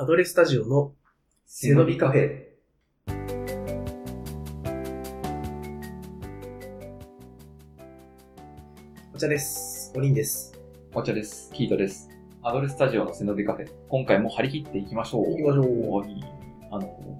[0.00, 0.92] アドレスタジオの
[1.44, 2.44] 背伸びカフェ。
[9.12, 9.92] こちらです。
[9.96, 10.54] おりんです。
[10.94, 11.50] お茶です。
[11.52, 12.08] キートです。
[12.44, 13.68] アドレスタジオの背伸びカフェ。
[13.88, 15.30] 今回も張り切っていきましょう。
[15.32, 16.24] 行きましょうはい
[16.70, 17.18] あの、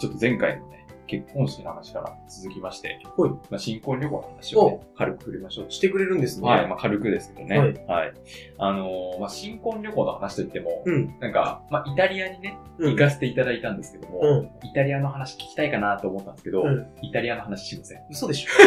[0.00, 0.79] ちょっと前回のね、
[1.10, 5.70] 結婚式の話から続きまして、はいまあ、新婚旅行の話をね、軽く触れましょう。
[5.70, 6.48] してくれるんですね。
[6.48, 7.58] はい、まあ軽くですけどね。
[7.58, 8.12] ははいい。
[8.58, 11.18] あのーまあ新婚旅行の話といっても、うん。
[11.18, 14.68] なんか、まあイタリアにね、うん行かせていただいたんですけども、うん。
[14.68, 17.98] イタリアの話聞きたいかなと思ったんですけど、うんイタリアの話しません。
[18.10, 18.50] 嘘でしょ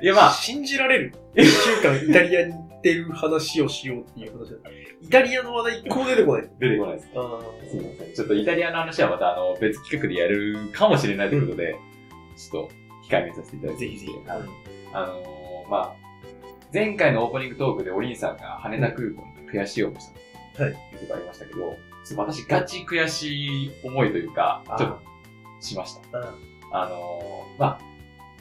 [0.00, 1.14] いやまあ、信じられる？
[1.34, 2.58] 一週間イタリアに行
[2.92, 4.56] ってる話をしようっていう話だ。
[5.02, 6.50] イタリアの話題一個も出てこない。
[6.60, 7.08] 出てこないです。
[7.14, 8.14] あすみません。
[8.14, 11.76] ちょっとイタリアの話はまたあの別企画でやるかもしれないということで、
[12.36, 12.74] ちょっと
[13.08, 13.86] 控えめさせていただいて。
[13.86, 14.28] ぜひぜひ。
[14.28, 14.40] はい
[14.92, 15.96] あのー、まあ、
[16.72, 20.08] 前回のオープニングトークでおりんさんが羽田空港に悔しい思いし
[20.56, 21.72] たはいということがありましたけど、ちょ
[22.14, 25.00] っと私ガチ悔しい思いというか、あちょっと
[25.60, 26.18] しました。
[26.18, 26.34] あ
[26.72, 27.80] あのー、まあ、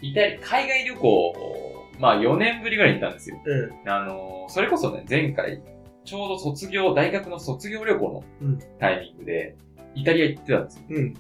[0.02, 3.38] イタリ海外旅行、まあ4年ぶりぐらいに行ったんですよ。
[3.46, 3.90] うん。
[3.90, 5.62] あのーそれこそね、前回、
[6.04, 9.56] ちょうど卒業、大学の卒業旅行うんのタイミングで、
[9.96, 10.84] イタリア行ってたんですよ。
[10.90, 11.14] うん。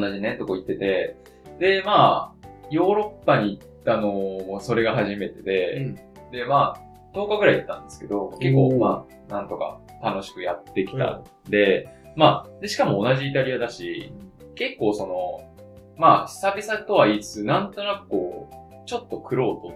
[0.00, 1.16] 同じね、とこ行ってて。
[1.58, 5.94] で、まあ、ヨーロッパに行ったのも、それが初めてで、うん
[6.32, 14.12] で、まあ、10日ぐらい行ったんですけど、結構、まあ、なんとか楽しくやってきたんで、まあ、で、しかも同じイタリアだし、
[14.54, 15.40] 結構その、
[15.96, 19.70] まあ、久々とは言いつつ、なんとなくこう、ちょっと苦労と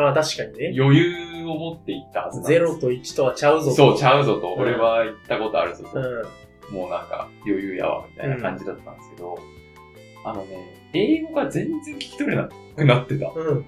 [0.00, 0.74] のああ、確かにね。
[0.78, 3.76] 余裕を持って行ったはずなんゼロと1とはちゃうぞと。
[3.76, 6.28] そう、ちゃうぞと、うん俺は行ったことあるぞと、う
[6.70, 6.74] ん。
[6.74, 9.38] もうなんか余裕やわ、みたいな感じだったんですけど、
[10.24, 13.30] あのね、英語が全然聞き取れなくなってた。
[13.34, 13.66] うん。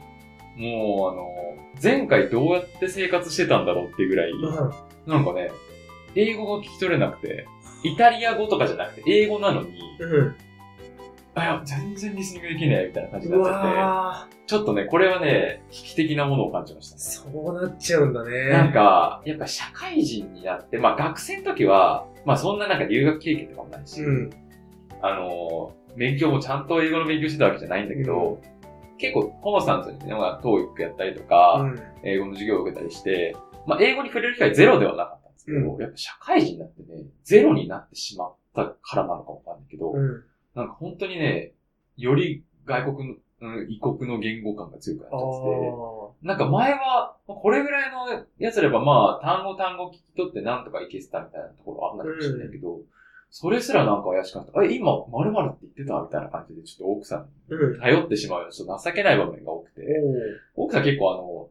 [0.57, 1.31] もうあの、
[1.83, 5.11] 前回どうやって生活してたんだろうっていうぐらい、うん。
[5.11, 5.51] なんかね、
[6.15, 7.47] 英語が聞き取れなくて、
[7.83, 10.37] イタリア語とかじゃなくて英語なのに、うん。
[11.35, 17.33] あ、いや、全然リスニングできねえみたいな感じにうなっちゃって、わちょっとね、これはね、危機的なものを感じましたーね。
[17.33, 18.49] そうなっちゃうんだね。
[18.49, 24.31] なんか、やっぱ社会人になって、まあ学生の時は、まあそんななんか留学経験とかもないし、うん。
[25.03, 28.41] あの、勉強もちゃんと英語の勉強してたわけじゃないんだけど、
[28.99, 31.81] 結構コンスタントにね、まあ、TOEIC やったりとか、うん。
[32.03, 33.37] 英語の授業を受けたりして、
[33.67, 40.25] まあ英語に触れる機会ゼロではなかったんですけど、うやっぱ社会人になってね、ゼロになってしまったからなのかもわかんないけど、うん。
[40.61, 41.53] なんか本当にね、
[41.97, 46.11] より外国の、うん、異国の言語感が強くなっちあゃってて、あ。
[46.23, 52.81] なんか前は、これぐらいのやつればまあ、単語単語聞き取ってなんとかいけてたみたいなところはあんなかもしれないけど、
[53.31, 54.65] それすらなんか怪しかった。
[54.65, 59.83] え、今、〇〇って言ってたみたいな感じで、ちょっと奥さんうんに頼ってしまうような、ちょっと情けない場面が多くて、
[60.57, 61.49] お奥さん結構あの、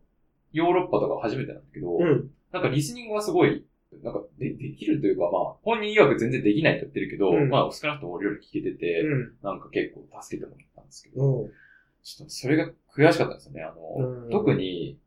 [0.51, 2.29] ヨーロッパとか初めてなんだけど、うん。
[2.51, 3.65] なんかリスニングがすごい、
[4.03, 9.33] なんかでできるというか、まあ、本人曰く全然できないと言ってるけど、うんまあ少なくとも俺より聞けてて、うん。
[9.41, 11.49] なんか結構助けてもらったんですけど、うん。
[12.03, 13.63] ちょっとそれが悔しかったんですよね。
[13.63, 14.97] あの、うん特に、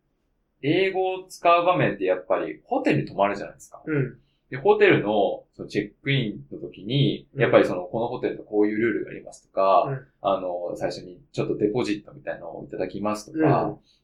[0.62, 3.82] 英語を使う場面ってやっぱりホテルに泊まるじゃないですか。
[3.84, 4.18] うん。
[4.50, 13.48] で、ホテルのそのチェックインの時に、うんやっぱりその、このホテルとこういうルールがありますとか、うんあの、最初にちょっとデポジットみたいなのをいただきますとうんか、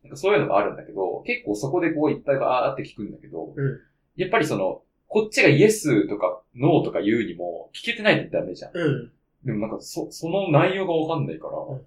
[0.04, 3.80] なんかそういうのがあるんだけど、結構そこでこういっぱいバーって聞くんだけど、うん
[4.18, 8.72] やっぱりその、こっちがイエスとかノーとか言うにも、聞けてないとダメじゃん。
[8.74, 9.12] うん。
[9.44, 11.80] でもなんかそ、その内容がわかんないから、ん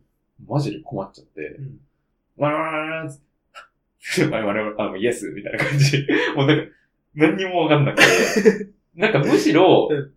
[0.47, 1.79] マジで困っちゃって、うん
[2.37, 3.19] わらわらわらつっ
[4.15, 6.07] て、 我々あの、イエスみたいな感じ。
[6.35, 6.71] もうなんか、
[7.13, 8.69] 何にもわかんなくて。
[8.95, 10.13] なんかむしろうん、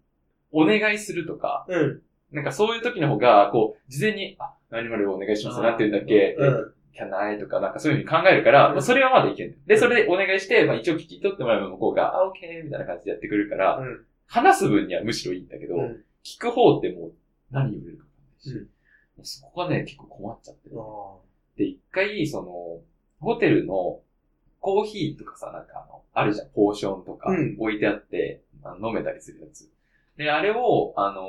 [0.52, 2.02] お願いするとか、うん。
[2.32, 5.60] なんかそういう時の方が、こう、事前に、あ、何々お願いします。
[5.60, 6.74] なんて言うんだっけ、うん。
[6.94, 9.58] キャナイとか、なんかそういうふうに考えるから、それはまだいける。
[9.66, 16.02] で、それでお願いして、まあ一応聞き取ってもらえば向こうが、あ、オッケーみたいな感じでやってくるから、うん話す分にはむしろいいんだけど、うん。
[16.24, 17.12] 聞く方ってもう
[17.50, 18.68] 何言われるかわかんないし、うん
[19.22, 20.76] そこがね、結構困っちゃってる。
[20.80, 21.16] あ
[21.56, 22.80] で、一回、その、
[23.20, 24.00] ホテルの
[24.60, 29.68] コーヒーとかさ、なんかあの、あるじゃん、ポーションとかうん置いてあって、あの飲めたりするやつ。
[30.16, 31.22] で、あれを、あの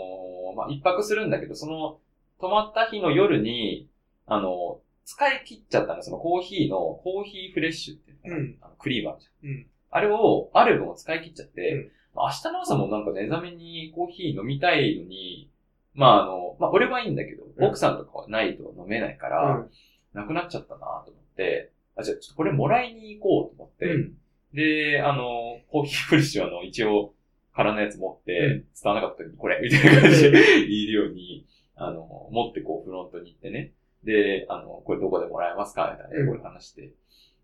[0.53, 1.99] ーまあ、一泊するんだけど、その、
[2.39, 3.89] 泊まった日の夜に、
[4.25, 9.49] あの、使い切っちゃったの、そのコーヒーの、コーヒーフレッシュっていうのうんあのクリームあるじゃん。
[9.49, 15.49] うんあれを、ある分を使い切っちゃって、うんまあ明日の朝もなんか寝覚めにコーヒー飲みたいのに、
[15.93, 19.29] まああの、まあ俺はいいんだけど、うん奥さんとかはないと飲めないかあ。
[19.29, 19.69] ら、うん。
[20.13, 24.13] なくなっちゃったなと思って、あ、じゃあちょっとこれもらいに行こうと思って、うん
[24.53, 27.13] で、あの、コーヒーフレッシュはあの、一応、
[27.53, 30.31] 空のやつ持って、うん伝わらなかった時にこれみたいな感じで
[30.67, 33.71] 言えるように、あの、持ってこうフロントに行ってね。
[34.05, 35.89] で、あの、これどこでもらえますか？
[35.91, 36.93] みたいな英語で話して。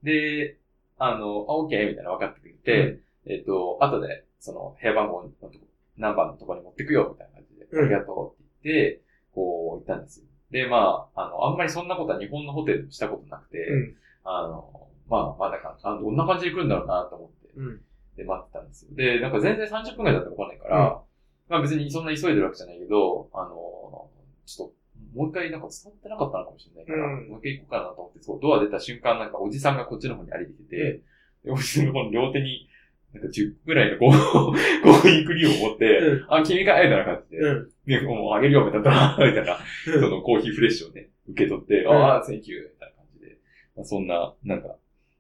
[0.04, 0.58] で、
[0.98, 1.90] あの、あ、オッケー？
[1.90, 5.52] みたいなの分かってくれて、えっと、後でその、部屋番号のとこ、
[5.98, 9.02] 何番のとこに持ってくよ、みたいな感じで、うんありがとうって言って、
[9.34, 10.26] こう、行ったんですよ。
[10.52, 13.96] で、まあ、あの、あんまりそんなことは日本のホテルでしたことなくて、うん。
[14.24, 17.82] あの、まあ、まだか、あどんな感じで来るんだろうなと思って、うん。
[18.18, 18.90] で、待ってたんですよ。
[18.96, 21.02] で、なんか全然30分ぐらいだったら来ないから、
[21.50, 24.10] まあ別にそんな急いでるわけじゃないけど、あの、
[24.46, 24.74] ちょっと、
[25.14, 31.02] もう一回なんか伝わってなかったのかもしれないから、うんもう一回行こうかなと思って、そう、ドア出た瞬間なんかおじさんがこっちの方に歩いてきて、
[31.44, 32.68] でおじさんのこの両手に、
[33.14, 34.12] なんか10ぐらいのこう、
[34.84, 37.70] コーヒークリームを持って、うんあ、君かいみたいな感じで、うん。
[37.86, 43.38] で、もうあげるよ、みたいな、みたいな、そのコーヒーフレッシュをね、受け取って、んああ、 Thank you、みたいな感じで、
[43.76, 44.78] まあ、そんな、なんか、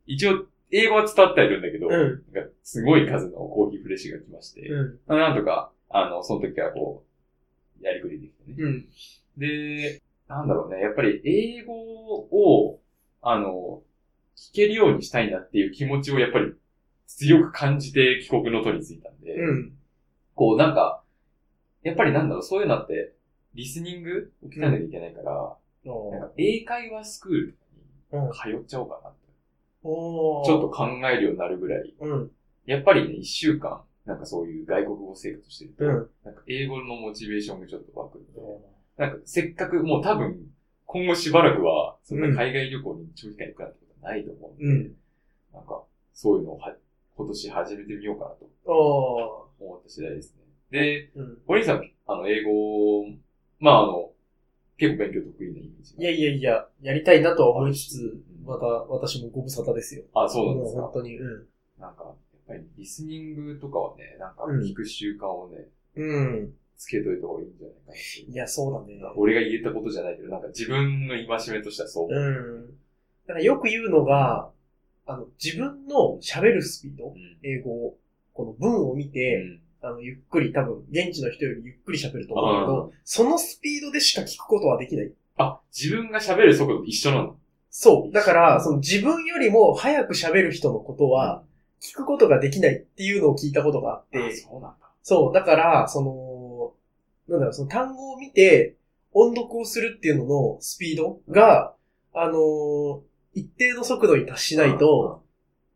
[0.07, 2.23] 一応、英語は伝わってはいるんだけど、うん。
[2.33, 4.99] なんかすごい数のコーヒーフレッシュが来まして、うん。
[5.05, 7.03] まあなんとか、あの、その時はこ
[7.81, 8.55] う、やりくりできてね。
[8.57, 8.85] うん。
[9.37, 12.79] で、なんだろうね、やっぱり英語を、
[13.21, 13.81] あの、
[14.35, 16.53] 聞けるようにしたいなっていう気持ちをやっぱり
[17.07, 19.73] 強く感じて帰国の途についたんで、うん。
[20.35, 21.03] こうなんか、
[21.83, 23.13] やっぱりなんだろう、そういうのって、
[23.53, 25.55] リスニングを鍛えなきゃいけないから、
[25.85, 27.57] おなんか英会話スクール
[28.13, 29.17] うんに通っちゃおうかなって、
[29.83, 32.31] おーちょっと考えるようになるぐらい、うん。
[32.65, 36.09] やっぱりね、一週間、なんかそういう外国語生活してると、うん。
[36.23, 38.39] なんか英語のモチベーションがちょっと湧くんで、
[39.01, 40.37] なんかせっかくもう多分、
[40.85, 44.91] 今後しばらくは、そんな海外旅行に長期間行くなんてことはないと思うんで、うん
[45.51, 45.81] なんか、
[46.13, 46.71] そういうのをは
[47.17, 50.41] 今年始めてみようかなとお思った次第ですね。
[50.69, 51.37] で、ーうん。
[51.47, 53.07] お兄さん、あの、英語、
[53.59, 54.11] まああの、
[54.77, 60.03] 結構勉強得意なイメージがいやいやいや、やりたいなとは思いつつうん、また私もご無沙汰ですよ。
[60.13, 60.93] あ、そうなんですか本。
[60.93, 61.17] 当に。
[61.17, 61.47] うん。
[61.79, 62.15] なんか、やっ
[62.47, 65.65] ぱりリスニングとかはね、なんかうん聞く習慣をね、
[65.95, 66.53] うん。
[66.81, 67.93] つけといた方がいいんじゃないか
[68.31, 68.99] いや、そうだね。
[69.15, 72.19] 俺が言えたことじゃないけど、なんか自分の戒めとしてはそう思う。
[72.19, 72.65] うん。
[73.27, 74.49] だからよく言うのが、
[75.05, 77.37] あの、自分の喋るスピード、うん。
[77.43, 77.97] 英語を、
[78.33, 85.11] この文を見て、あの、ゆっくり多分、現地の人よりゆっくり喋ると思うけど、そのスピードでしか聞くことはできない。
[85.37, 87.35] あ、自分が喋る速度と一緒なの？
[87.69, 88.11] そう。
[88.11, 91.43] だから、その自分よりも早く喋る人のことは、
[91.79, 94.91] 聞くことができないっていうのを聞いたことがあって、あそうなんだ。
[95.03, 96.40] そう、だから、その、
[97.31, 98.75] なんだろう、その単語を見て
[99.13, 101.73] 音読をするっていうののスピードが、
[102.13, 102.99] あのー
[103.33, 105.23] 一定の速度に達しないと、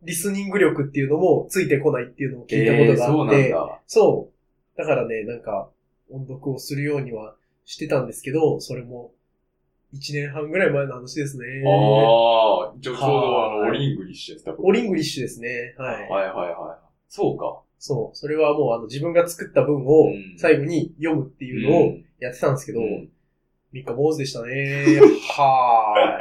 [0.04, 3.70] リスニング力っていうのもついてこないっていうのを聞いたことがあって、えーそう。
[3.88, 4.30] そ
[4.76, 4.78] う。
[4.78, 5.70] だからね、なんか、
[6.12, 9.14] 音読をするようにはしてたんですけど、それも、
[9.94, 11.46] 一年半ぐらい前の話ですね。
[11.66, 15.76] ああ、ちょちょうどあの、はいオリングリッシュやってたことオリングリッシュですね。
[15.78, 16.10] はい。
[16.10, 16.86] はいはいはい。
[17.08, 17.62] そうか。
[17.88, 18.16] そう。
[18.18, 23.10] それはもうあの自分が作った文をうん最後に読むっていうのをやってたんですけど、うん
[23.74, 25.02] 三日坊主でしたね。
[25.38, 26.18] は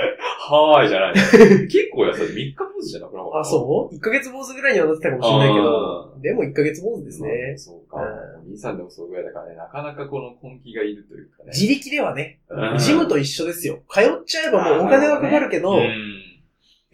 [0.50, 1.14] はーいじゃない。
[1.70, 3.36] 結構やさ、3日坊主じゃなくなかった？
[3.36, 3.40] ーい。
[3.42, 7.54] あ、そう ?1 ヶ月坊主ぐらいにはなってたかもしれないけあど、でも1ヶ月坊主ですまあね。
[7.56, 7.98] そうか。
[8.02, 11.50] うお兄さんでもそうぐらいだからね、なかなかこの根気がいるというかね。
[11.54, 13.78] 自力ではね、うんジムと一緒ですよ。
[13.88, 16.22] 通っちゃえばもうお金はかかるけど、うん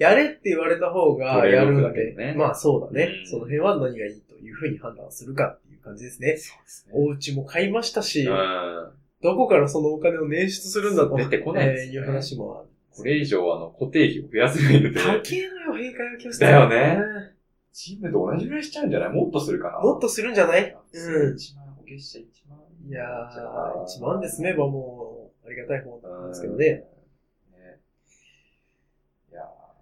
[0.00, 6.36] やれって言われた方がやるんで、どねまあそうだね、うんその辺は何がいいというふうに判断するかっていう感じですね。
[6.38, 6.92] そうですね。
[6.94, 8.90] お家も買いましたし、うん。
[9.22, 12.68] どこからそのお金を捻出するんだと、出てこないですねえーいう話もある。
[12.96, 15.16] これ以上あの、固定費を増やせないので、高え
[15.68, 16.98] のよ、閉会教室だよね。
[17.72, 19.10] チームと同じぐらいしちゃうんじゃない？
[19.10, 19.80] もっとするかな？
[19.80, 20.74] もっとするんじゃない？
[20.92, 21.34] うん。
[21.36, 22.58] 1万、保険者1万。
[22.88, 26.66] いやー、1万で済めばもう、ありがたい方なんですけどね。
[26.66, 26.99] うん。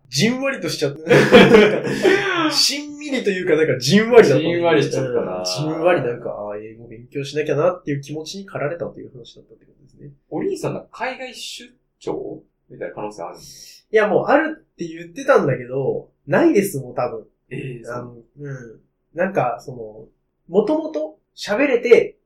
[0.08, 2.50] じんわりとしちゃった。
[2.50, 4.42] しんみりというか、なんかじんわりだった。
[4.42, 10.10] じんわりしちゃったなうんじんわりなんか、あー英語勉強しなきゃなっていう気持ちに駆られたという話だったってことですね。
[10.30, 17.26] お兄さんが海外出張みたいな可能性あるいや、もうあるって言ってたんだけど、ないですもん、多分。
[17.50, 18.80] ええあの、うん。
[19.14, 20.06] なんか、その、
[20.48, 22.16] もともと喋れて、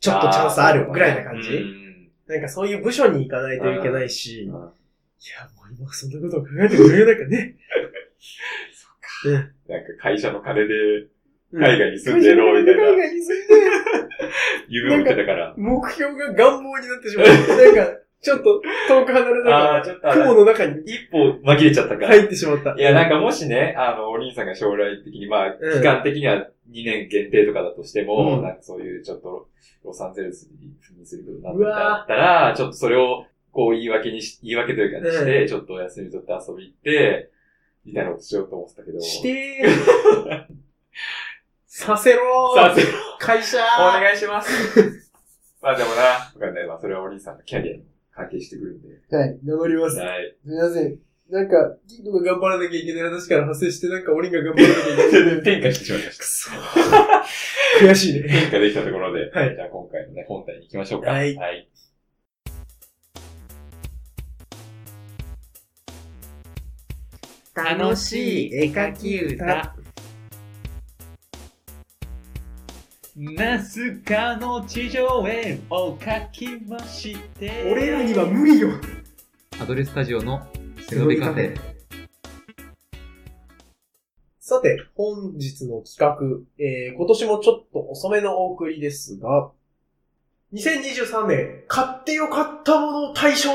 [0.00, 1.86] ちょっとチャンスあるぐらいな感じ、うん
[2.26, 4.50] なんかそういう部署に行かないといけないし、い
[5.34, 7.56] や、うんもう今そんなことを考えてくれるな んかね。
[9.24, 9.48] なんか
[10.00, 10.74] 会社の金で
[11.52, 13.54] うん海外に住んでろ、みたい海な外に住んで、
[14.68, 15.54] 夢を見てたから。
[15.56, 17.26] 目標が願望になってしまう。
[17.74, 22.08] なんか、ちょっと遠く離れああ、たちょっとから、雲の中に一歩紛れちゃったから。
[22.08, 22.74] 入ってしまった。
[22.76, 29.48] いや、なんかもしね、あの、お兄さんが将来的に、まあ、うん期間的には2年限定とかだとしても、うんなんかそういうちょっと、
[29.84, 33.24] ロサンゼルスに赴任することになったら、ちょっとそれを、
[33.56, 37.30] こう言い訳にし、言い訳というかにして、うんちょっと休み取って遊び行って、
[37.86, 39.00] みたいなことしようと思ってたけど。
[39.00, 40.46] してー。
[41.66, 45.10] させろーさせろ会社お願いします。
[45.62, 46.66] まあでもな、わかんない。
[46.66, 49.16] まあそれはお兄さんのキャリアに関係してくるんで。
[49.16, 49.96] はい、頑張ります。
[49.96, 50.36] はい。
[50.44, 50.98] すみません。
[51.30, 55.34] なんか、キングが頑張らなきゃいけない話から派生して、なんか俺が頑張らなきゃいけない。
[55.40, 56.50] 転化してしまいましくそ。
[57.80, 58.26] 悔しいた。
[58.26, 58.28] ね。
[58.36, 61.10] 変化できたところで、はいじゃあ今回のね、本体に行きましょうか。
[61.10, 61.68] はいはい。
[67.56, 69.74] 楽しい絵描き歌。
[73.16, 78.68] ナスカの地上絵を描きまして俺らには無理よ。
[79.58, 80.46] アドレスタジオの
[80.86, 81.58] 背伸びカフェ。
[84.38, 86.18] さて、本日の企画、
[86.62, 89.50] えー、今年もちょっと遅めのお送りですが、
[90.52, 93.50] 2023年、買ってよかったもの大賞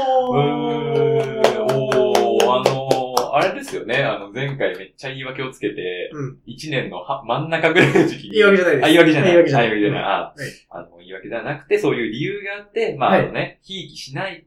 [3.35, 6.39] あれですよね、あの、前回めっちゃ言い訳をつけて、うん。
[6.47, 8.31] 1年のは真ん中ぐらいの時期に。
[8.31, 8.85] 言い訳じゃないです。
[8.85, 9.29] あ、言い訳じゃない。
[9.29, 9.67] 言い訳じゃない。
[9.67, 10.03] あ言い訳じゃない。
[10.03, 10.33] あ、はい
[10.69, 14.45] あの、言い訳ではなくて、そういう理由があって、まあ、はいあのね、ひいきしない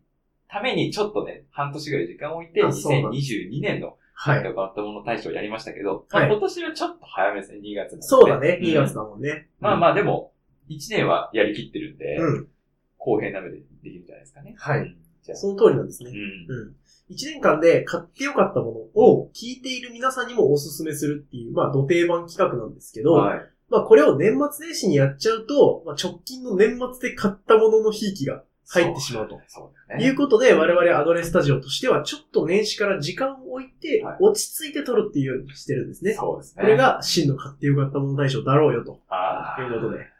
[0.48, 4.42] ために、ちょっとね、半年ぐらい時間を置いて、あそうなんで2022年の、はい。
[4.42, 9.48] 変わったもの大賞をやりましたけど、はいまあ、今年はちょっと早めですね、2月なんでそうだね、ん2月だもんね。
[9.58, 10.32] まあまあ、でも、
[10.68, 12.48] 1年はやりきってるんで、うん。
[12.96, 14.54] 公平な目でできるんじゃないですかね。
[14.56, 14.96] はいうん。
[15.24, 16.10] じゃあ、その通りなんですね。
[16.10, 16.12] う
[16.52, 16.56] ん。
[16.56, 16.74] うん。
[17.10, 23.40] 1年間で買ってよかったものを聞いている皆さんにもおすすめするっていう、まあ、土定番企画なんですけど、はい。
[23.70, 29.40] まあ、これを年末年始にやっちゃうと、まあ、直近の年末で買ったもののひいきが入ってしまうと。
[29.48, 30.06] そうだよね。
[30.06, 36.14] いうことで、我々アドレスタジオとしては、ちょっと年始から時間を置いてはい、落ち着いて撮るっていうようにしてるんですね。
[36.14, 36.62] そうですね。
[36.62, 39.62] これ、が真の買ってよかったもの大賞だろうよ、とああ。
[39.62, 40.13] いうことで。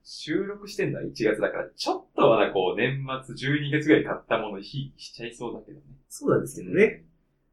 [0.00, 5.84] まあ、収録してんのは1月だから、ちょっとまだこう、年末12月ぐらい買ったものにひしちゃいそうだけどね。
[6.08, 7.04] そうなんですけどね。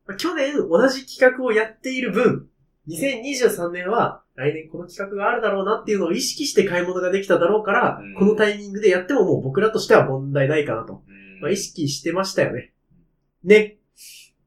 [0.06, 2.48] まあ去年同じ企画をやっている分、
[2.88, 11.04] 2023年は来年この企画があるだろうなっていうのを意識して買い物ができただろうから、うんこのタイミングでやってももう僕らとしては問題ないかなと。
[11.08, 11.42] うん。
[11.42, 12.74] まあ、意識してましたよね。
[13.44, 13.78] ね。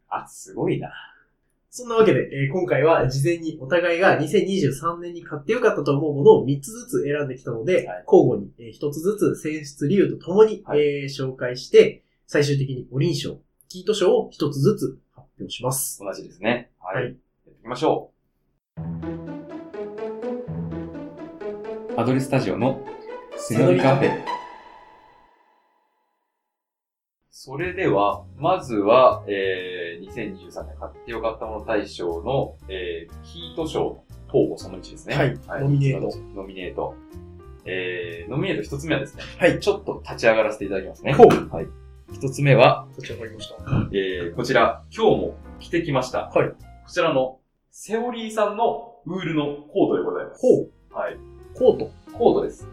[0.08, 0.90] あ、すごいな。
[1.72, 16.00] そんなわけで、えー今回は事前にお互いが2023年に買ってよかったと思うものを3つずつ選んできたので、はい交互に、え1つずつ選出理由とともに、はいえー紹介して、最終的に五輪賞、キート賞を1つずつ発表します。
[16.00, 16.72] 同じですね。
[16.80, 16.96] はい。
[16.96, 18.10] はいやっていきましょ
[18.76, 18.80] う。
[21.96, 22.84] アドレスタジオの
[23.36, 24.39] 背伸びカフェ。
[27.42, 35.14] それでは、まずは、えー、2023年買ってよかったもの大賞の、えー、キート賞の候補その1ですね。
[35.14, 36.18] はいノミネート。
[36.34, 36.94] ノミネート。
[37.64, 39.58] えー、ノミネート一つ目はですね、はい。
[39.58, 41.14] ちょっと立ち上がらせていただきますね。
[41.14, 41.66] ほうはい。
[42.12, 43.56] 一つ目は、そちらわかりました。
[43.90, 46.26] えー、こちら、今日も着てきました。
[46.26, 46.50] はい。
[46.50, 46.56] こ
[46.88, 47.38] ちらの、
[47.70, 50.42] セオリーさんのウールのコートでございます。
[50.42, 50.94] ほう。
[50.94, 51.16] はい。
[51.54, 51.90] コート。
[52.12, 52.68] コートです。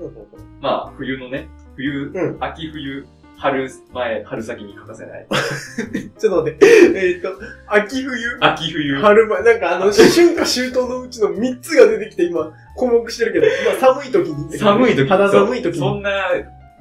[0.59, 1.47] まあ、冬のね、
[1.77, 5.27] 冬、うん秋冬、春前、春先に欠かせない。
[6.17, 6.67] ちょっと待って。
[6.95, 8.37] えーっと、秋冬？
[8.41, 8.99] 秋冬。
[8.99, 14.57] 春前、なんかあの、 春夏秋冬のうちの3つが出てきて今、困惑してるけど、まあ寒い時に。
[14.57, 15.79] 寒い時肌寒い時に。
[15.79, 16.11] そんな、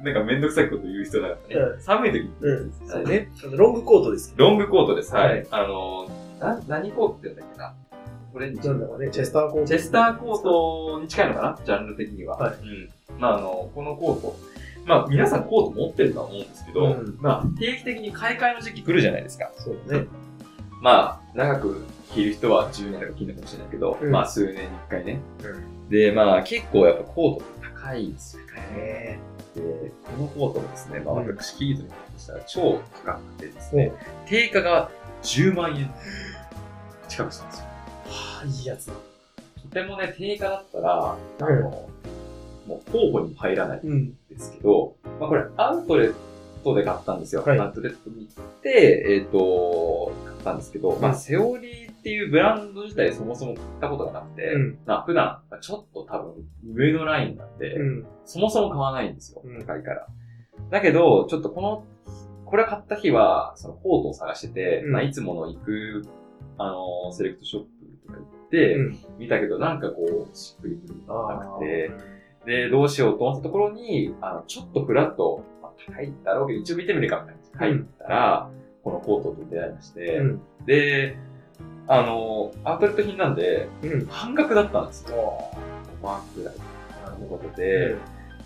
[0.03, 1.55] なんかめんどくさいこと言う必要なかったね。
[1.55, 2.31] う寒い時に。
[2.41, 2.73] うん。
[2.87, 3.29] そうね。
[3.51, 4.33] ロングコートです。
[4.35, 5.13] ロングコートです。
[5.13, 5.43] ははいい。
[5.51, 7.73] あのー、な、何コートって言うんだっけな？
[8.33, 8.67] オレンジ。
[8.67, 9.67] なんだろうね、チェスターコート。
[9.67, 11.59] チェスターコートに近いのかな？
[11.63, 12.37] ジャンル的には。
[12.37, 13.19] はいうん。
[13.19, 14.35] まあ、あの、このコート。
[14.87, 19.51] まあ、皆さんコート持ってるとは思うんですけど、うんまあ、定期的に買い替えの時期来るじゃないですか。
[19.57, 20.07] そうだね。
[20.81, 25.19] まあ、長く着る人は10年とか着るのかもしれないけど、うんまあ、数年に1回ね。
[25.89, 27.45] で、まあ、結構やっぱコート
[27.81, 29.19] 高いんですよね。
[29.55, 33.91] で、このコートもですね、まあ、うん私、キートにしたら超高くてですね、
[34.27, 34.89] 定価が
[35.23, 35.91] 10万円
[37.09, 37.65] 近くしたんですよ。
[37.65, 38.93] はあ、いいやつだ。
[39.63, 41.89] とてもね、定価だったら、あうんの、
[42.67, 44.17] もう候補にも入らないんうん。
[44.37, 46.15] ですけど、まあこれアウトレッ
[46.63, 47.43] トで買ったんですよ。
[47.43, 54.77] はいアウトレットに行って、えっ、と、買ったんですけど、まあセオリーっていうブランド自体そもそも買ったことがなくて、うん。
[54.85, 56.33] まあ普段、まあちょっと多分
[56.73, 58.05] 上のラインなんで、うん。
[58.25, 59.59] そもそも買わないんですようん。
[59.59, 60.07] 高いから。
[60.69, 61.85] だけど、ちょっとこの、
[62.45, 66.05] これ買った日は、そのコートを探してて、うんまあいつもの行く、
[66.57, 67.69] あの、セレクトショップ
[68.07, 71.91] とか行って、うん見たけど、なんかこう、しっくりくるなあくて、
[72.47, 78.49] で、どうしようと思ったところに、あの、ちょっとフラッと、まあ、高いだろうけど、一応見てみるかみたいな入ったら、
[78.83, 80.41] このコートと出会いまして、うん。
[80.65, 81.17] で、
[81.89, 84.05] あの、アウトレット品なんで、うん。
[84.05, 85.43] 半額だったんですよ。
[86.01, 86.55] 5万くらい。
[87.17, 87.97] ということで、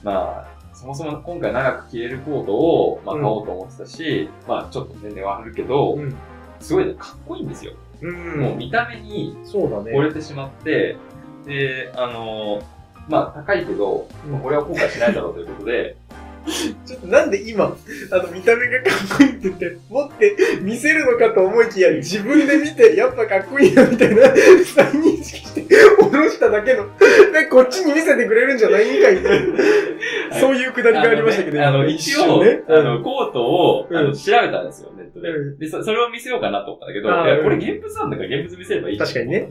[0.04, 6.16] まあ、そもそも今回長く着れるコートを、まあ、うん買おうと思ってたし、まあ、ちょっと年齢はあるけど、うん。
[6.60, 7.74] すごいね、かっこいいんですよ。
[8.02, 8.42] うん。
[8.42, 9.92] もう見た目にそうだね。
[9.92, 10.98] 惚れてしまって、
[11.46, 12.64] で、あの
[13.12, 14.40] まあ、高いけど、うん。
[14.50, 15.98] れは後悔しないだろうということで、
[16.86, 17.66] ちょっとなんで今、
[18.12, 26.86] あの、見た目がかっこいいって言って、持って見せるのかと思いきや、自分で見て、やっぱかっこいいな、みたいな、再認識して、下ろしただけの、
[27.32, 29.30] で、こっちに見せてくれるんじゃないみたいな。
[30.40, 35.30] そういうくだりがありましたけど、あのね、あの一応、ね、あの、コートを、調べたんですよ、ネットで。
[35.30, 35.58] うん。
[35.58, 37.10] で、そそれを見せようかなと思ったんだけど、
[37.44, 39.50] これ現物なんだから現物見せればいい確かにね。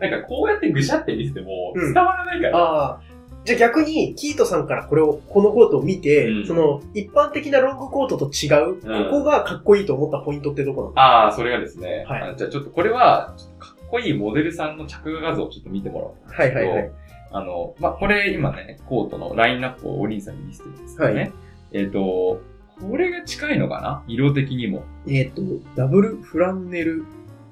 [0.00, 1.94] なんかこうやってぐしゃって見せてもうん。
[1.94, 3.00] 伝わらないから。
[3.44, 10.92] じゃあ逆に、キートさんからこれを、このコートを見て、うんその、一般的なロングコートと違う、うんここがかっこいいと思ったポイントってどこなの？
[10.96, 16.58] ああ、それがですね、はいあじゃあちょっとこれは、ちょっとかっこいいモデルさんの着画画像をちょっと見てもらおうと思うんですけど。
[16.58, 16.92] はいはいはい。
[17.30, 21.20] あの、まあ、これ今ね、コートのラインナップをおりんさんに見せてるんですけどね。
[21.20, 21.32] はい
[21.72, 22.40] えっ、と、
[22.80, 24.02] これが近いのかな？
[24.08, 24.82] 色的にも。
[25.06, 25.42] えっ、と、
[25.76, 27.04] ダブルフランネル、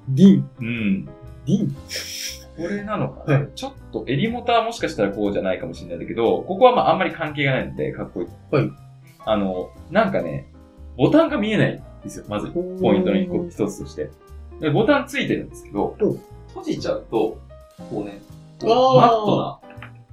[0.09, 0.49] ディン。
[0.59, 1.05] うん。
[1.05, 1.75] ディン？
[2.57, 8.27] これなのかな、はいちょっと襟元はもしかしたらこうじゃないかもしれないんだけど、ここはまああんまり関係がないので、かっこいい。
[8.51, 8.71] はい。
[9.25, 10.47] あの、なんかね、
[10.97, 12.49] ボタンが見えないんですよ、まず。
[12.49, 12.59] ポ
[12.93, 14.09] イントの一個一つとして。
[14.59, 17.37] で、ボタンついてるんですけどうん、閉じちゃうと、
[17.89, 18.21] こうね、
[18.59, 19.59] こうマットな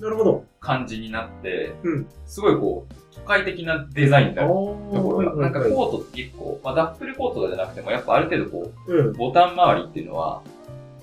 [0.00, 0.44] なるほど。
[0.60, 9.12] 感じになって、うんすごいこう、都会的なデザインになるところが、なんかうコートって結構、まあ、ダッフルコートじゃなくても、やっぱある程度こう、うん。
[9.12, 10.42] ボタン周りっていうのは、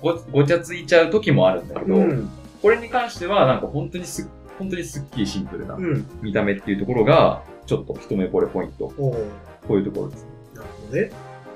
[0.02, 2.28] ごごちゃついちゃう時もあるんだけど、うん。
[2.60, 4.28] これに関しては、なんか本当にす、
[4.58, 6.06] 本当にすっきりシンプルなうん。
[6.20, 8.88] 見た目っていうところが、ちょっと一目惚れポイント。
[8.88, 9.14] こ
[9.70, 10.30] ういうところですね。
[10.54, 11.10] なるほどね。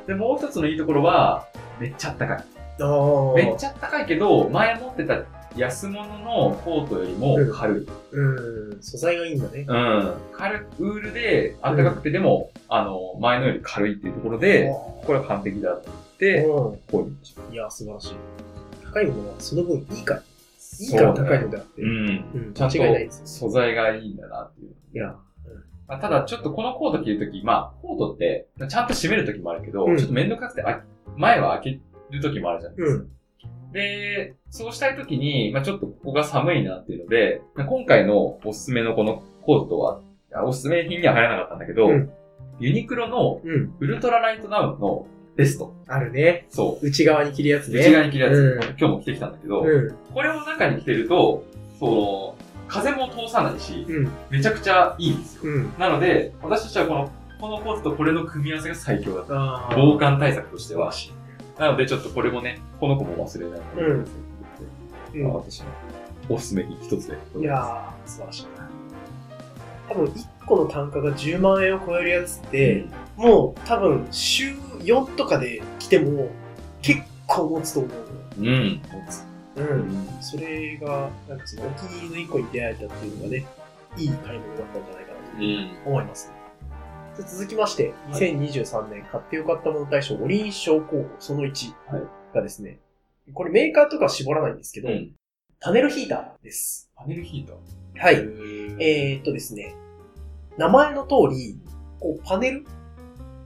[0.06, 1.46] で、もう一つのいいところは、
[1.80, 2.44] めっちゃあったかい。
[2.80, 3.34] ああ。
[3.34, 5.22] めっちゃあったかいけど、前持ってた
[5.56, 7.86] 安物のコートよりも軽い。
[8.12, 8.82] うん。
[8.82, 9.66] 素材がいいんだね。
[9.66, 10.14] うん。
[10.32, 14.70] 軽い、ウールで暖かくてでも、あの、前のより軽いっていうところで、
[15.04, 15.78] これは完璧だ
[16.16, 16.48] て、う
[16.90, 17.54] こうい。
[17.54, 18.14] いや、素晴らしい。
[18.84, 20.22] 高いものはその分いいから。
[20.78, 21.82] いいから高いのであって。
[21.82, 22.24] うん。
[22.34, 24.74] うんちゃんと間違いないですよ素材がいいんだなっていう。
[24.94, 25.16] いや。
[25.88, 30.82] まあ、ただ、ちょっとこのコート着るとき、まあ、コートって、ちゃんと閉めるときもあるけど、うんちょっとめんどくさくて、あ
[31.16, 33.04] 前は開けるときもあるじゃないですか。
[33.04, 33.06] う
[33.68, 33.72] ん。
[33.72, 40.00] で、そうしたいときに、まあちょっとここが寒いなっていうので、まあ今回のおすすめのこのコートは、
[40.34, 42.10] あおすすめ品には入らなかったんだけど、うん
[42.58, 43.74] ユニクロのうん。
[43.80, 45.74] ウルトラライトダウンのベスト。
[45.86, 46.46] あるね。
[46.50, 46.86] そう。
[46.86, 47.80] 内側に着るやつね。
[47.80, 49.94] 内側に着るやつ、うん今日も着てきたんだけど、うん。
[50.14, 51.44] これを中に着てると、
[51.78, 52.34] その、
[52.68, 54.10] 風も通さないし、うん。
[54.30, 55.42] めちゃくちゃいいんですよ。
[55.44, 55.72] うん。
[55.78, 59.34] なので、私としてはこの、このコートとこれの組み合わせが最強だった。
[59.34, 60.90] あ防寒対策としては。
[61.58, 64.06] なので、ちょっとこれもね、この子も忘れないで、うん
[65.22, 65.66] まあ私の
[66.28, 67.16] おすすめに一つで。
[67.40, 68.46] いやー、素晴らしい。
[69.88, 76.28] 多分1個の単価が10万円を超えるやつって、もう多分週4とかで来ても
[76.82, 77.92] 結構持つと思う。
[78.38, 78.80] うん。
[79.56, 80.08] うん。
[80.20, 83.46] それが、なんかそのお気に入りの1個に出会えたっていうのがね、
[83.96, 85.92] いい買い物だったんじゃないかなとうん。
[85.92, 86.32] 思います。
[87.16, 92.02] で続きまして、はい2023年買ってよかったもの大賞、オリン賞候補その1はい
[92.34, 92.78] がですね、
[93.32, 95.12] これメーカーとかは絞らないんですけど、うん。
[95.60, 96.90] パネルヒーターです。
[96.94, 97.56] パネルヒーター
[98.04, 98.16] はい。
[98.16, 99.74] ーえー、っとですね、
[100.56, 101.58] 名前の通り、
[102.00, 102.64] こうパネル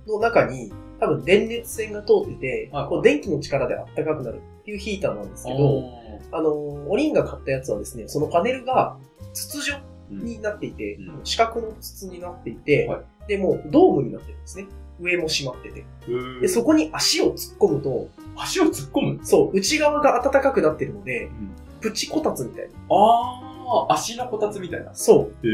[0.07, 5.83] の中に多分電熱線が通ってて、はいこう電気の力で暖かくなるっていうヒーターなんですけど、
[6.33, 8.97] あの、オリンが買ったやつはですね、そのパネルが
[9.33, 9.77] 筒状
[10.11, 14.67] になっていて、うん四角の筒になっていて、はいで、もうドームになってるんですね。
[14.99, 15.85] 上も閉まってて。
[16.41, 19.25] で、そこに足を突っ込むと、足を突っ込む？
[19.25, 21.31] そう、内側が暖かくなってるので、
[21.81, 22.71] プチこたつみたいな。
[22.95, 24.93] ああ、足のこたつみたいな。
[24.95, 25.47] そう。
[25.47, 25.51] へ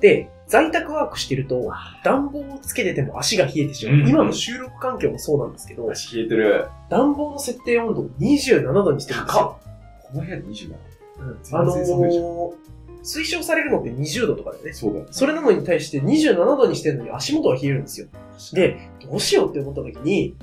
[0.00, 1.72] で、在宅ワークしてると、
[2.04, 3.96] 暖房をつけてても足が冷えてしまう。
[3.96, 6.68] うん今の収録環境もそうなんですけど、足冷えてる。
[6.88, 9.58] 暖房の設定温度を27度にしてるんですよ。
[10.02, 10.68] この部屋で27。
[11.18, 12.52] うん全あのー、
[13.02, 14.72] 推奨されるのって20度とかだよね。
[14.72, 15.06] そうだよ。
[15.10, 18.06] それなのに対して27度にしてるのに足元が冷えるんですよ。
[18.52, 20.36] で、どうしようって思った時に、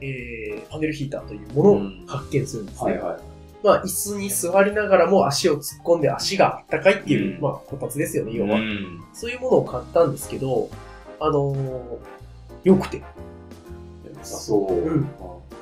[0.00, 2.92] えー、パネルヒーターというものを発見するんですね。
[2.92, 3.20] はいはい。
[3.62, 8.58] まあ、椅子に座りながらも足を突っ込んで足があったかいっていう、うんまあ、こたつですよね、要は。
[8.58, 9.02] うん。
[9.12, 10.68] そういうものを買ったんですけど、
[11.20, 11.98] あのー、
[12.64, 13.02] 良くて、
[14.22, 14.72] そう。
[14.72, 15.08] うん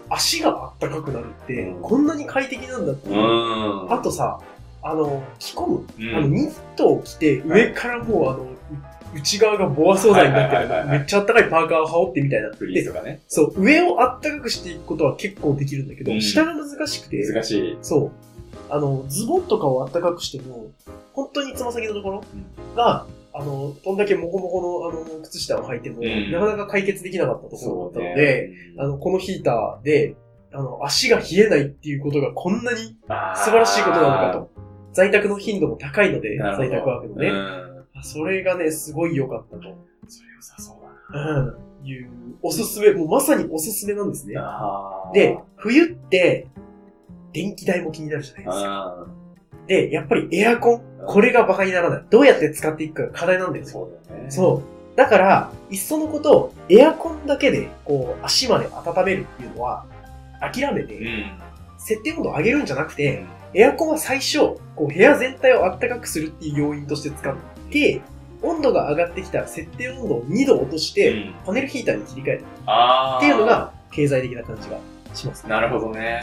[0.09, 3.09] 足があったかくなるって、うんこんなに快適なんだって。
[3.11, 4.41] あとさ、
[4.83, 5.87] あの、着込む。
[5.99, 8.47] うん、あの、ニットを着て、上からもう、あの、う
[9.15, 12.51] 内側がボア素材になってるめっちゃあったかいパーカーを羽織ってみたいな。
[12.51, 13.21] フリースでとかね。
[13.29, 17.79] そう、上をあったかくしていくことは結構できるんだけど、うん下が難しくて、難しい。
[17.83, 18.11] そう。
[18.69, 20.67] あの、ズボンとかをあったかくしても、
[21.13, 22.25] 本当につま先のところ
[22.75, 30.17] が、あの、どんだけモコモコの、あの、靴下を履いても、うんなかなか解決できなかったところだったので、ねあの、このヒーターで、
[30.53, 34.51] あの、足が冷えないっていうことがこんなに素晴らしいことなのかと。
[34.95, 37.66] 在宅の頻度も高いので、在宅ワークのね。
[37.97, 39.63] うんそれがね、すごい良かったと。
[40.07, 41.41] それ良さそうだな。
[41.41, 41.87] うん。
[41.87, 42.11] いう、
[42.43, 44.35] おすすめ、もうまさにおすすめなんですね。
[45.15, 46.49] で、冬って、
[47.33, 48.65] 電気代も気になるじゃないですか。
[48.65, 49.07] あ
[49.67, 52.05] で、やっぱりエアコン、これが馬鹿にならない。
[52.09, 53.73] どうやって使っていくかが課題なんだよーね。
[53.73, 54.31] そうだよね。
[54.31, 54.97] そう。
[54.97, 59.85] だから、いっそのこと、エアコンだけで、こう、足まで温めるっていうのは、
[60.41, 61.25] 諦めて、うん。
[61.79, 64.39] 設定温度を上げるんじゃなくて、エアコンは最初、
[64.75, 67.37] こう、部屋全体を暖かくするっていう要因として使っ
[67.71, 68.01] て、
[68.43, 71.35] 温度が上がってきたら設定温度を2度落として、うん。
[71.45, 72.45] パネルヒーターに切り替える。
[72.67, 73.19] ああ。
[73.19, 74.79] っていうのが、経済的な感じが
[75.17, 75.51] しますね。
[75.51, 76.23] なるほどね。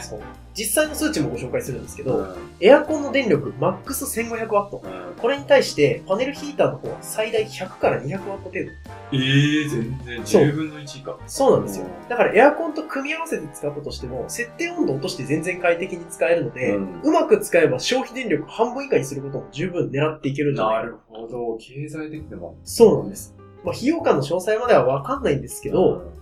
[0.54, 2.34] 実際の数値もご紹介するんですけど、うん。
[2.60, 4.82] エアコンの電力、マックス1500ワット。
[4.84, 8.58] うんこれに対して、パネルヒーターの方は最大100から200ワット程度。
[8.60, 8.66] え
[9.12, 11.18] えー、全然そう10分の1以下。
[11.26, 12.08] そうなんですようん。
[12.08, 20.92] だからエアコンと組み合わせて使ったとしても、設定温度を落として全然快適に使えるので、ううんまく使えば消費電力半分以下にすることも十分狙っていけるんじゃないなかな。
[20.92, 21.56] るほど。
[21.58, 22.58] 経済的でも。
[22.64, 23.34] そうなんです。
[23.64, 26.12] まあ、費用感の詳細まではわかんないんですけど、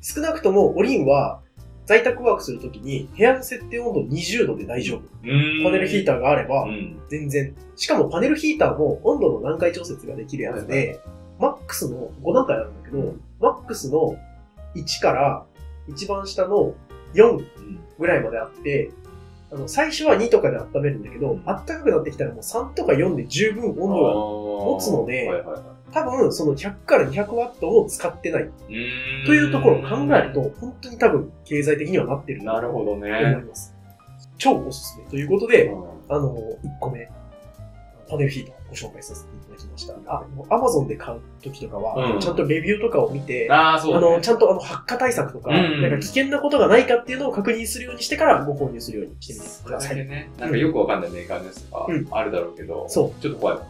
[0.00, 1.42] 少なくともオリンは
[1.86, 4.98] 在宅ワークするときに部屋の設定温度20度で大丈夫。
[4.98, 7.00] うん、パネルヒータターがあればうん。
[7.08, 7.54] 全然。
[7.76, 11.00] しかもパネルヒーターも温度の段階調節ができるやつはいで、
[11.38, 14.16] マックスの5段階あるんだけど、マックスの
[14.74, 15.44] 1から
[15.88, 16.74] 一番下の
[17.14, 17.46] 4うん。
[17.98, 18.90] ぐらいまであって、
[19.52, 24.14] あの、最初は2とかで温めるんだけど、暖かくなってきたらもう3とか4で十分温度が、
[24.66, 25.30] 持つので
[25.92, 28.50] 多分その100から200ワットを使ってない。
[29.26, 32.42] というところを考えると、本当に多分経済的にはなってる。
[32.44, 33.42] なるほどと思いね。
[33.48, 33.74] ます。
[34.38, 35.10] 超おすすめ。
[35.10, 35.84] ということで、うん。
[36.08, 37.10] あの、1個目、
[38.08, 39.94] パネルヒーターをご紹介させていただきました。
[40.06, 42.20] あ、アマゾンで買う時とかは、うん。
[42.20, 49.96] ちゃんとレビューとかを見て、あの、ちゃんとあの、発火対策とか、うんなんか危険なことがないかっていうのを確認するようにしてからご購入するようにしてみてそください。
[49.96, 52.06] ね、なんかよくわかんないメーカーのやつとかうん。
[52.10, 53.22] あるだろうけど、そう。
[53.22, 53.56] ちょっと怖い。
[53.56, 53.66] もん。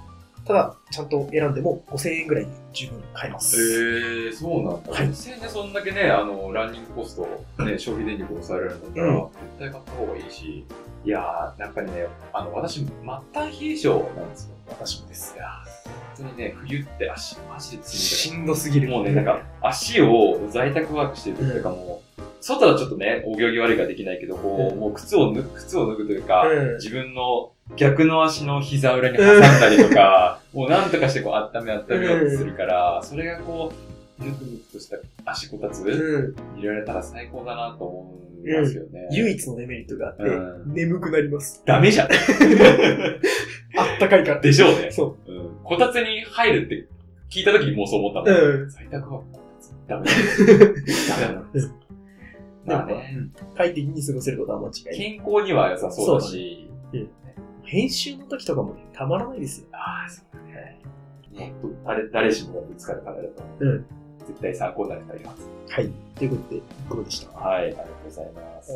[0.47, 3.57] ただ、ちゃんと選んでも5000円ぐらいで十分買えます。
[3.61, 4.93] ええー、そうなんだ。
[4.93, 7.23] はい実際ね、そんだけね、あの、ランニングコスト、
[7.65, 10.65] ね、消費電力を抑えられるんだったら、うん絶対買った方がいいし、
[11.05, 12.87] いやー、なんかね、あの、私、末
[13.35, 14.57] 端冷え性なんですよ。
[14.69, 15.39] 私もですい。
[15.39, 15.89] やー、
[16.23, 18.89] 本当にね、冬って足、マジでつしいんどすぎる。
[18.89, 22.03] もうね、なんか、足を在宅ワークしてる時とかも、
[22.41, 33.73] 外はちょっとね、お行儀悪いからできないけど、こう、うんもう靴を脱ぐ、靴を脱ぐというか、うん自分の逆の足の膝裏に挟んだりとか、 もうなんとかしてこう温め温めようとするから、それがこ
[34.21, 36.35] う、ぬくぬくとした足こたつ、うん。
[36.57, 38.15] 入れられたら最高だなと思
[38.47, 39.09] いますよね。
[39.11, 40.31] 唯一のデメリットがあって、う
[40.71, 41.63] ん眠くなります。
[41.67, 42.09] ダメじゃん。
[43.77, 44.41] あったかいから。
[44.41, 44.91] でしょうね。
[44.91, 45.51] そうん。
[45.65, 46.87] こたつに入るって
[47.31, 48.41] 聞いた時にもうそう思ったもん。
[48.41, 50.13] うん在宅はこたつダメだ。
[51.17, 51.41] ダメだな。
[51.41, 51.47] う。
[52.65, 54.97] まあでもね、うん快適に過ごせることは間違いない。
[54.97, 56.71] 健康には良さそうだし、
[57.67, 59.67] 編集の時とかもね、たまらないですよ。
[59.73, 60.81] ああ、そうだね。
[61.33, 61.53] ね、
[61.85, 63.87] 誰、誰しもがぶつかる課題だと、うん。
[64.27, 65.49] 絶対参考になるます。
[65.69, 65.93] はい。
[66.15, 67.39] ということで、1個目でした。
[67.39, 68.73] はい、ありがとうございます。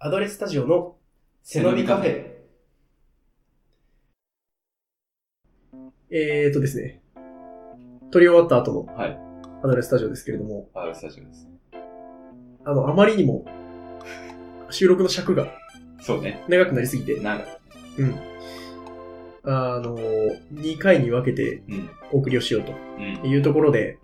[0.00, 0.96] アドレスタジオの
[1.42, 2.38] 背伸びカフェ。
[6.10, 7.02] えーとですね。
[8.10, 9.18] 撮り終わった後のはい、
[9.62, 11.48] アドレスタジオですけれども、あ、スタジオです。
[12.64, 13.44] あの、あまりにも
[14.70, 15.48] 収録の尺が
[16.00, 16.44] そうね。
[16.48, 17.44] 長くなりすぎて、なんか、
[17.98, 18.14] うん。
[19.44, 19.96] あの、
[20.54, 23.30] 2回に分けてうん、お送りをしようとうん。
[23.30, 23.98] いうところで、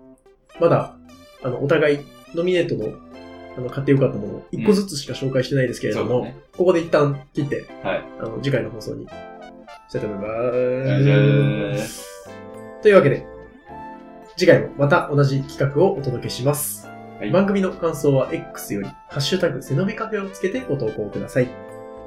[0.61, 0.97] まだ、
[1.43, 1.99] あの、お互い
[2.35, 2.97] ノミネートの、
[3.57, 6.37] あの、買ってよかったものを1個ずつしか紹介してないですけれども、そうだね。
[6.57, 8.05] ここで一旦切って、はい。
[8.21, 9.13] あの、次回の放送にし
[9.93, 10.25] たいと思いま
[11.03, 12.07] じゃす。
[12.83, 13.27] というわけで、
[14.37, 16.84] 次回もまた同じ企画をお届けします。
[17.25, 21.49] はい番組の感想は X より、ハッシュタグ、背伸びカフェをつけてご投稿ください。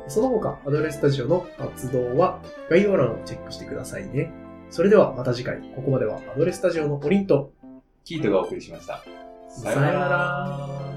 [0.08, 4.32] その他、アドレスタジオの活動は概要欄をチェックしてくださいね。
[4.70, 7.52] それではまた次回、ここまではアドレスタジオのオリンと、
[8.06, 9.04] キートがお送りしました。
[9.50, 10.97] さよなら